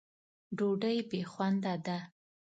ډوډۍ 0.57 0.97
بې 1.09 1.21
خونده 1.31 1.73
ده. 1.85 1.97